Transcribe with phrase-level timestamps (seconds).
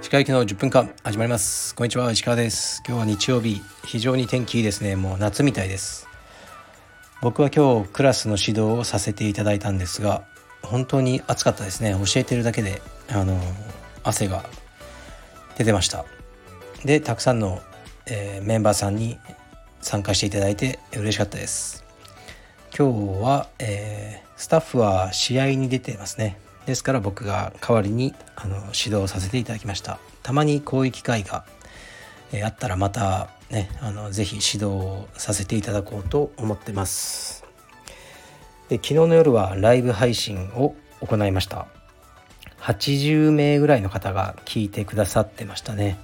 [0.00, 1.74] 石川行きの10分間始まります。
[1.74, 4.94] こんにちは石川です今日は日曜日非常に天気いいですね。
[4.94, 6.06] もう夏みたいです。
[7.22, 10.22] 僕は今日クラスの指導をさせていただいたんですが
[10.62, 11.96] 本当に暑かったですね。
[12.06, 13.40] 教えてるだけであの
[14.04, 14.44] 汗が
[15.58, 16.04] 出てました。
[16.84, 17.60] でたくさんの、
[18.06, 19.18] えー、メンバーさんに
[19.80, 21.83] 参加していただいて嬉しかったです。
[22.76, 26.40] 今日は、えー、スタッフは試合に出てますね。
[26.66, 30.00] ですから僕が代わりにあの指導させていただきました。
[30.24, 31.44] たまにこういう機会が、
[32.32, 37.44] えー、あったらまたねあのぜひ指導させていただこうと思ってます。
[38.68, 41.68] で昨日の夜はライブ配信を行いました。
[42.58, 45.96] 80名ぐらいの方が聞いてくださってましたね。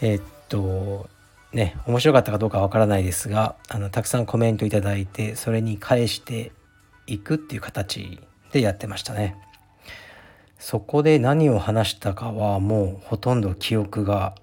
[0.00, 1.10] えー、っと
[1.54, 6.52] ね面白かったかどうかわからないですがあのたくさんコメントいただいてそれに返して
[7.06, 8.20] いくっていう形
[8.52, 9.36] でやってましたね。
[10.58, 14.34] そこで何を話したかはもうほとんど記憶が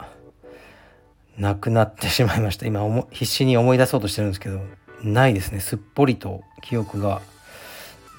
[1.38, 2.68] なくなってしまいました。
[2.68, 4.62] 今必死に思い出そうとしてるんですけど
[5.04, 5.60] ないですね。
[5.60, 7.22] すっぽりと記憶が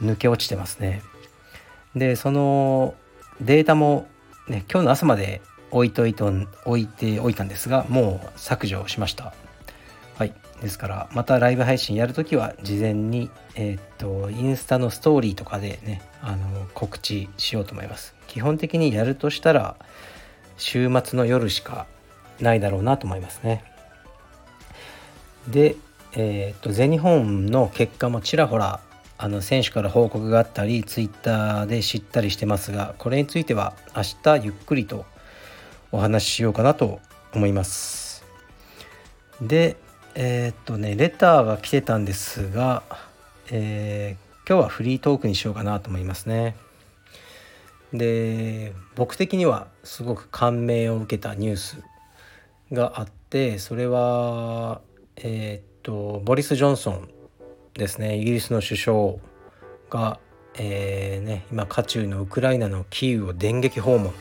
[0.00, 1.03] 抜け落ちてますね。
[1.94, 2.94] でその
[3.41, 4.06] データも、
[4.48, 5.41] ね、今日の朝まで
[5.73, 6.33] 置いといと
[6.65, 9.34] 置いておいたんですがもう削除しました。
[10.17, 10.33] はい。
[10.61, 18.15] ですからまたライブ配信やるときは事前にえー、っとインスタのストーリーとかでねあの告知しようと思います。
[18.28, 19.77] 基本的にやるとしたら
[20.56, 21.87] 週末の夜しか
[22.41, 23.65] ないだろうなと思いますね。
[25.48, 25.77] で
[26.15, 28.81] えー、っと全日本の結果もちらほら
[29.19, 35.05] あの選手から報告があったりツイッターで知ったりしてますがこれについては明日ゆっくりと
[35.92, 37.00] お話ししようかなと
[37.34, 38.24] 思います。
[39.40, 39.76] で
[40.14, 42.82] えー、っとねレターが来てたんですが、
[43.50, 46.56] えー、今日はフリートークにしようかなと思いますね。
[47.92, 51.82] で僕的にはすごく感銘を受けたニュース
[52.72, 54.81] があってそれは
[55.16, 57.08] えー、っとボリス・ジョンソン
[57.75, 58.16] ですね。
[58.16, 59.14] イギリスの首相
[59.88, 60.19] が、
[60.54, 64.12] えーね、今渦中のウクライナのキーウを電撃訪問。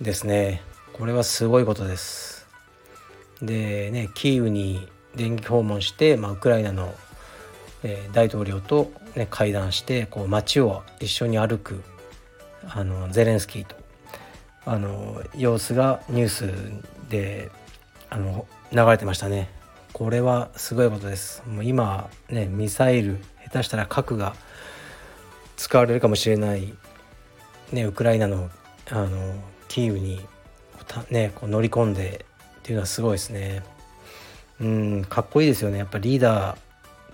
[0.00, 0.62] ですね。
[0.94, 2.46] これはすごいことです。
[3.42, 6.94] でねキーウに電撃訪問して、まあ、ウクライナの、
[7.82, 11.82] えー、大統領と、ね、会談してこう街を一緒に歩く
[12.68, 13.76] あのゼレンスキーと
[14.64, 16.52] あの様子がニュース
[17.10, 17.50] で
[18.08, 19.50] あの流れてましたね。
[19.92, 21.42] これはすごいことです。
[21.46, 24.34] もう今ねミサイル下手したら核が
[25.56, 26.72] 使われるかもしれない
[27.72, 28.48] ねウクライナの
[28.90, 29.34] あの
[29.70, 30.20] キーウに
[31.10, 32.26] ねこう乗り込んで
[32.58, 33.62] っていうのはすごいですね。
[34.60, 35.78] うんかっこいいですよね。
[35.78, 36.58] やっぱリーダー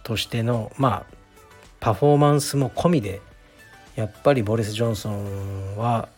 [0.02, 1.14] としてのまあ
[1.80, 3.20] パフォーマンスも込みで
[3.94, 6.08] やっぱりボリス・ジョンソンは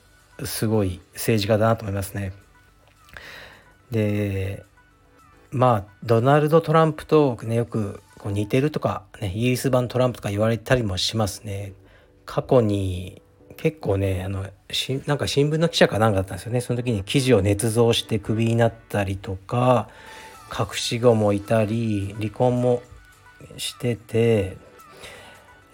[0.44, 2.32] すごい政治家だなと思いますね。
[3.90, 4.64] で
[5.50, 11.72] まあドナルド・トランプと、ね、よくこう似てるとか、ね、イギリス版トランプとか言われたりもしますね。
[12.26, 13.22] 過去に
[13.58, 16.60] 結構ねあのしなんか新聞の記者かなんかだったんですよね。
[16.60, 19.88] その時に記事を捏造してクビになったりとか
[20.56, 22.82] 隠し子もいたり離婚も
[23.56, 24.56] してて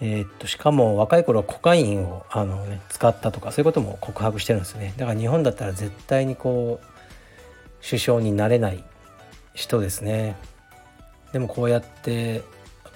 [0.00, 4.94] えー、っとしかも若い頃はコカインをあの、ね、使ったとかそういうことも告白してるんですね。
[4.96, 6.86] だから日本だったら絶対にこう
[7.86, 8.82] 首相になれない
[9.54, 10.36] 人ですね。
[11.32, 12.42] でもこうやって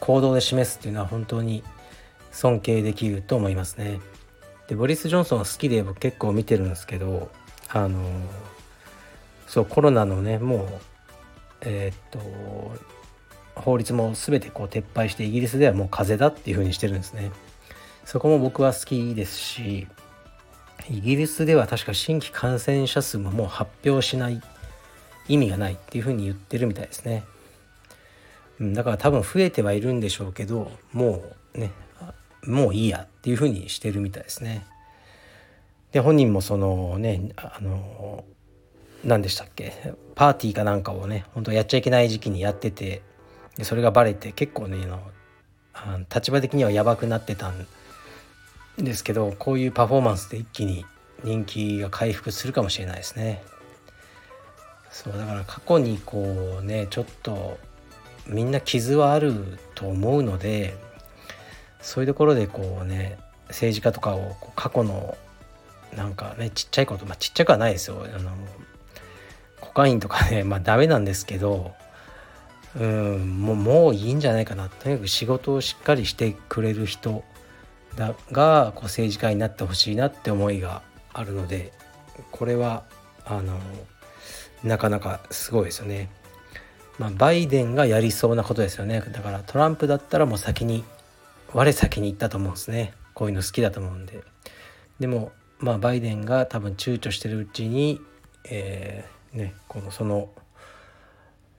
[0.00, 1.62] 行動で示すっていうのは本当に
[2.30, 4.00] 尊敬できると思いますね。
[4.68, 7.30] でボリス・ジョンソンは好きで僕結構見てるんですけど
[7.68, 8.00] あの
[9.46, 10.68] そうコロナのねもう
[11.62, 12.20] えー、っと
[13.60, 17.32] 法律も全てこう撤廃してイギリスではもう風邪だっていう風にしてるんですね。
[18.04, 19.86] そこも僕は好きですし
[20.88, 24.40] イギリスでは確か新規感染者数ももう発表しない
[25.28, 27.24] 意味がないっていう風に言ってるみたいですね、
[28.60, 31.22] だから多分増えてはいるんでしょうけども
[31.54, 31.70] うね
[32.48, 34.64] もういいやっていうふうにしてるみたいですね。
[35.92, 38.24] で本人もそのねあの
[39.04, 39.94] 何でしたっけ？
[40.14, 43.02] パーティーかなんかをね本当やっちゃいけない時期にやってて
[43.56, 44.78] でそれがバレて結構ね
[45.74, 47.66] あの立場的にはやばくなってたん
[48.76, 50.84] ですけどこういうパフォーマンスで一気に
[51.24, 53.42] 人気が回復するかもしれないですね。
[54.90, 57.58] そうだから過去にこうねちょっと
[58.26, 60.76] みんな傷はあると思うので
[61.80, 65.16] そういうところでこうね政治家とかを過去の
[65.96, 68.30] なんかねちっちゃいことまあちっちゃくはないですよあの
[69.60, 71.72] コカインとかね まあダメなんですけど
[72.78, 77.24] うんもうもういいんじゃないかなとにかく仕事をしっかりしてくれる人
[77.96, 80.82] だがこう政治家になってほしいなって思いが
[81.12, 81.72] あるので
[82.30, 82.84] これは
[83.24, 83.58] あの
[84.62, 86.10] なかなかすごいですよね。
[86.98, 90.82] まあ、バイデンがやりそうなことですよねだからトランプだったらもう先に
[91.52, 92.94] 我先に行ったと思うんですね。
[93.14, 94.22] こういうの好きだと思うんで。
[95.00, 98.00] でもまあバイデンが多分躊躇してるうちに、
[98.44, 100.28] えー、ねこのその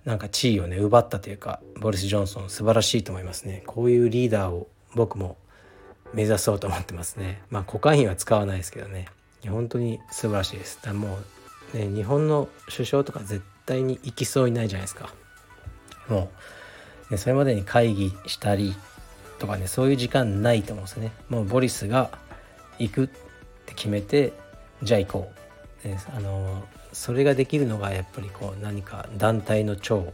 [0.06, 3.64] なんか地位をね奪ったというかボリス・ジョンソン素晴らしいと思いますね。
[3.66, 5.38] こういうリーダーを僕も
[6.14, 7.42] 目指そうと思ってますね。
[7.50, 9.08] まあコカインは使わないですけどね。
[9.48, 10.80] 本当に素晴らしいです。
[10.84, 11.20] だも
[11.74, 15.14] うね日本の首相とか絶対に行きそうにないじゃないですか。
[16.08, 16.32] も
[17.10, 18.76] う、ね、それまでに会議したり
[19.40, 21.12] とかねそういう時間ないと思うんですね。
[21.30, 22.12] もうボリスが
[22.78, 23.08] 行くっ
[23.66, 24.34] て決めて
[24.84, 25.32] じゃあ行こ
[25.84, 26.64] う、ね、あの
[26.94, 30.14] それができるのがやっぱりこう何か団体の長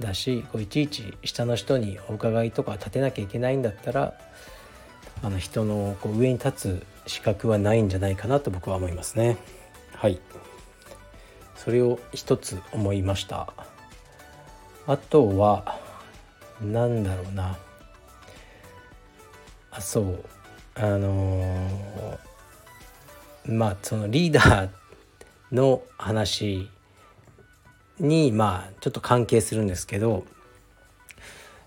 [0.00, 4.14] だしこういちいち下の人にお伺いとか立てなきゃいけないんだったら
[5.22, 9.36] あの人のこう上に立つ資格はないんじゃないかなと僕は思いますね。
[9.94, 10.20] はい。
[11.56, 13.52] それを一つ思いました。
[14.86, 15.78] あとは
[16.60, 17.56] 何だろうな。
[19.72, 20.24] あそう。
[20.74, 24.68] あのー、まあそのリーダー
[25.50, 26.68] の話
[27.98, 30.24] にまあちょっと関係するんですけど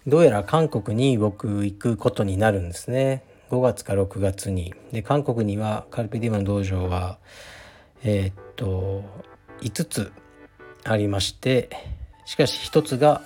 [0.07, 3.23] どうやら韓国に僕行くことになるんですね。
[3.49, 4.73] 5月か6月に。
[4.91, 7.17] で韓国にはカルピディマの道場が
[8.03, 9.03] えー、っと
[9.61, 10.11] 5つ
[10.83, 11.69] ありまして
[12.25, 13.21] しかし1つが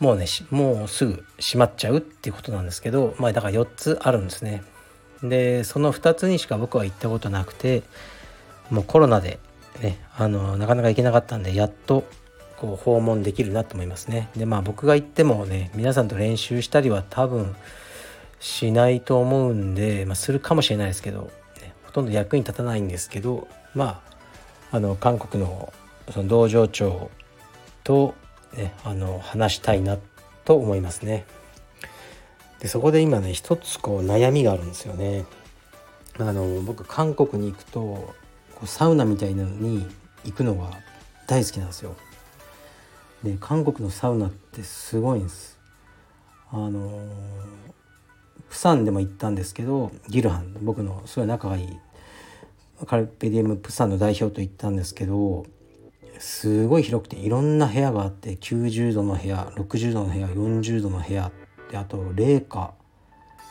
[0.00, 4.62] もうねもうすぐ閉まっちゃうっていうことなんですけどまあだから4つあるんですね。
[5.22, 7.82] でその2つにしか僕は行ったことなくて
[8.70, 9.40] もうコロナで
[9.80, 12.04] ねあのなかなか行けなかったんでやっと
[12.56, 14.28] こう訪問できるなと思いますね。
[14.36, 17.56] でまあ僕が行ってもね皆さんと練習したりは多分
[18.40, 21.22] しないと思うんで、まあ、するかもしれないですけど、
[21.60, 24.00] ね、ほとんど役に立たないんですけどま
[24.70, 25.72] ああの韓国の
[26.12, 27.10] その道場長
[27.84, 28.14] と、
[28.56, 29.98] ね、あの話したいな
[30.44, 31.26] と思いますね。
[32.60, 35.24] でそこで今ね一つこう悩みがあるんですよね。
[36.18, 38.14] あの僕韓国に行くとこ
[38.64, 39.86] うサウナみたいなのに
[40.24, 40.70] 行くのが
[41.26, 41.94] 大好きなんですよ。
[43.22, 45.58] で韓国のサウナってすごいんです。
[46.50, 47.06] あの
[48.48, 51.78] プサンでも行ったんですけどギルハン僕のすごい仲がいい
[52.86, 55.44] カルペディエムプサンの代表と行ったんですけど
[56.18, 61.30] すごい広くていろんな部屋があって90度の部屋60度の部屋40度の部屋
[61.70, 62.72] であと零下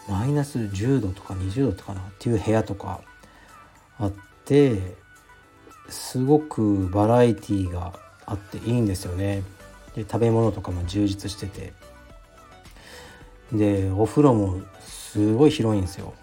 [0.09, 3.01] マイナス10度とか20度とかなっていう部屋とか
[3.97, 4.13] あっ
[4.45, 4.81] て
[5.89, 7.93] すごくバラエティーが
[8.25, 9.43] あっていいんですよね。
[9.95, 11.73] で食べ物とかも充実してて
[13.51, 16.13] でお風呂もすごい広いんですよ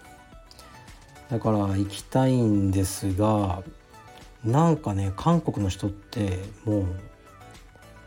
[1.29, 3.63] だから行きたいんですが
[4.45, 6.85] なんかね韓国の人ってもう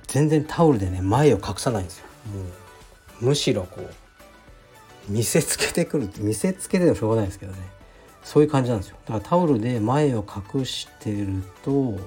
[0.07, 2.07] 全然タオルでね前を隠さないんですよ。
[2.33, 2.41] も
[3.23, 7.59] うむしろこう見せつけてくる見せつけてもしょうがないですけどね。
[8.23, 8.97] そういう感じなんですよ。
[9.07, 10.25] だからタオルで前を
[10.55, 11.99] 隠してると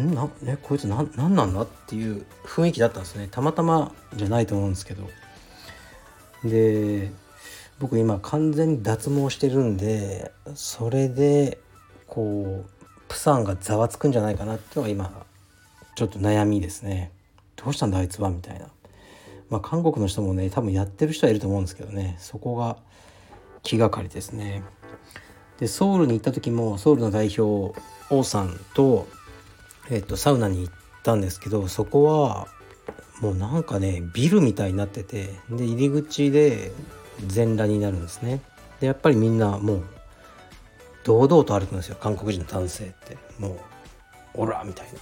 [0.00, 3.28] んなえこいつ何なんだっていう雰囲気だったんですね。
[3.30, 5.08] たまたまじゃないと思うんですけど。
[6.44, 7.10] で
[7.78, 11.60] 僕今完全に脱毛してるんでそれで
[12.06, 12.77] こう
[13.08, 15.26] プサンがざわつくんじゃないかなっていうのが今
[15.94, 17.10] ちょっと悩みですね。
[17.56, 18.66] どうしたんだあいつはみたいな。
[19.50, 22.16] まあ韓国の人もね多分やってる人はいると思うんですけどね。
[22.18, 22.76] そこが
[23.62, 24.62] 気がかりですね。
[25.58, 27.76] でソウルに行った時もソウルの代表
[28.10, 29.08] 王さんと,、
[29.90, 32.46] えー、とサウナに行ったんですけどそこは
[33.20, 36.70] もうなんかねビルみたいになっててで入り口で
[37.26, 38.40] 全裸になるんですね。
[38.80, 39.84] でやっぱりみんなもう
[41.08, 43.16] 堂々と歩くんですよ韓国人の男性って。
[43.38, 43.56] も
[44.34, 44.98] うオラみたいな。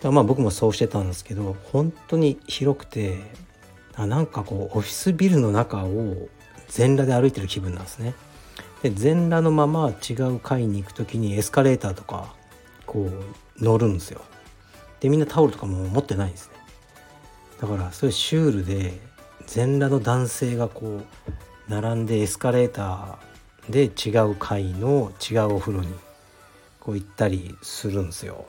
[0.00, 3.18] だまあ僕もそうしてたんですけど本当に広くて
[3.94, 6.28] あなんかこうオフィスビルの中を
[6.68, 8.14] 全裸で歩いてる気分なんですね。
[8.82, 12.34] で全裸のまま違う階に行く時にエスカレーターとか
[12.86, 13.10] こ
[13.58, 14.20] う乗るんですよ。
[15.00, 16.54] でみんなタオルとかも持ってないんですね。
[17.60, 19.00] だからそういうシュールで
[19.46, 21.04] 全裸の男性がこう
[21.68, 23.31] 並んでエスカレーター
[23.68, 25.88] で違う階の違うお風呂に
[26.80, 28.46] こう行ったりするんですよ。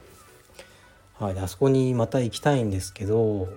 [1.19, 3.47] はい、あそこにまた行きたいんですけど、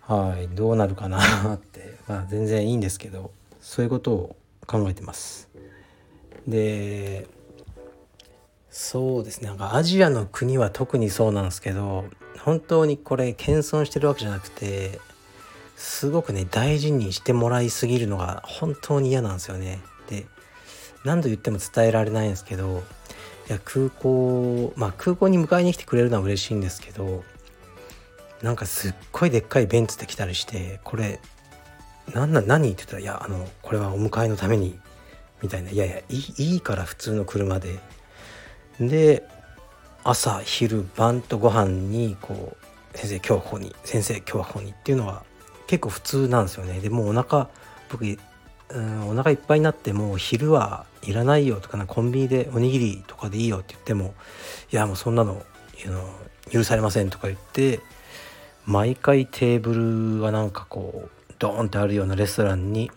[0.00, 5.48] はい、どうなるかなって、まあ、全然いいんですけどそういうことを考えてます。
[6.48, 7.26] で
[8.70, 12.06] そうですねなんかアジアの国は特にそうなんですけど
[12.38, 15.00] 本当にこれ謙遜してるわけじゃなくて
[15.76, 19.80] すごくね大事にしてもらいすぎるのが本当に嫌なんですよね。
[21.04, 22.82] 何度言っても伝えられないんですけど
[23.48, 27.24] いや空港まあ空港に迎えに来てくれるのは嬉しいんですけど
[28.42, 31.20] なんかすっごいでっかいベンツで来たりしてこれ
[32.14, 34.78] 何な何って言ったら「いやあのこれはお迎えのために」
[35.42, 37.78] みたいな「いやいやいいいいから普通の車で」
[38.80, 39.26] で
[40.02, 42.56] 朝昼晩とご飯にこ
[42.94, 45.24] う「先生今日はここに先生今日はここに」っていうのは
[45.66, 46.80] 結構普通なんですよね。
[46.80, 47.48] でもお腹
[47.90, 54.14] 僕うんお腹いっぱいになっても昼はいらないよとかなコンビニでおにぎりとかでいいよって言っても
[54.72, 55.42] いやもうそんなの
[56.50, 57.80] 許されませんとか言って
[58.66, 62.90] 毎回テーブルがなんかこうドーンってあるようなレストランに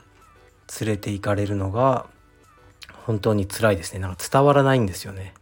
[0.82, 2.06] 連れて行かれるのが
[3.06, 4.00] 本当に辛いですね。
[4.00, 5.34] なんか伝わらないんですよね。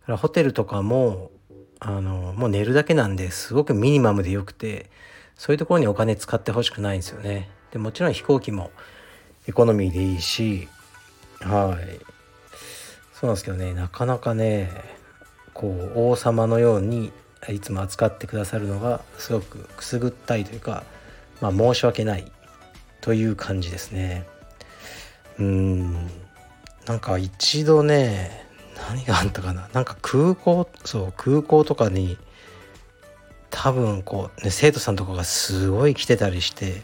[0.00, 1.30] だからホテルとかも
[1.78, 4.90] あのもう寝るだけなんですごくミニマムでよくて
[5.36, 7.48] そういうところにお金使ってほしくないんですよね。
[7.70, 8.70] でもちろん飛行機も
[9.46, 10.68] エコノミーでいいし
[11.40, 12.00] はい。
[13.12, 14.70] そうなんですけどねなかなかね
[15.52, 17.12] こう王様のように
[17.48, 20.84] いつも扱ってくださるのがすごくくすぐったいというか、
[21.40, 22.30] まあ、申し訳ない
[23.00, 24.26] という感じですね。
[25.38, 25.92] うん。
[26.86, 28.46] なんか一度ね
[28.88, 29.68] 何があったかな。
[29.72, 32.18] なんか空港そう空港とかに
[33.50, 36.82] 多分こう、ね、生徒さんとかがすごい来てたりして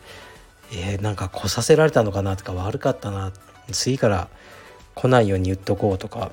[0.73, 3.33] えー、なんか来させられたのかなとか悪かったな
[3.73, 4.29] 次から
[4.95, 6.33] 来ないように言っとこうとか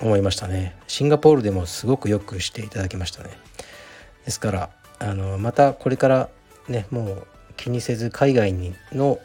[0.00, 0.76] 思いましたね。
[0.86, 3.30] シンガポールでもすごくよくしていただきましたね。
[4.24, 6.28] ですからあのまたこれから
[6.68, 9.18] ねもう気にせず海外にの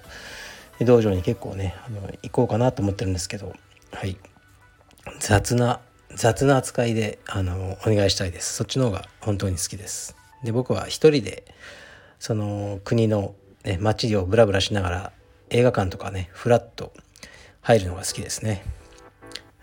[0.79, 3.53] 道場に結構ねあの行こうかなと思ってるんですけど
[3.91, 4.17] はい。
[5.20, 5.79] 雑な
[6.15, 8.53] 雑な扱いであのお願いしたいです。
[8.53, 10.15] そっちの方が本当に好きです。
[10.43, 11.43] で僕は一人で
[12.20, 15.12] その国のね、街をブラブラしながら
[15.50, 16.93] 映画館とかねフラッと
[17.62, 18.63] 入るのが好きですね。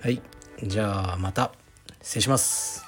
[0.01, 0.23] はい。
[0.63, 1.53] じゃあまた。
[2.01, 2.85] 失礼します。